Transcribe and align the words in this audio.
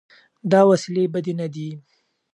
دا 0.51 0.61
وسیلې 0.69 1.03
بدې 1.13 1.33
نه 1.39 1.47
دي. 1.53 1.69